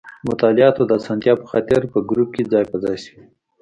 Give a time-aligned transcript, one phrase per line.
[0.03, 3.25] د مطالعاتو د اسانتیا په خاطر په ګروپ کې ځای په ځای شوي.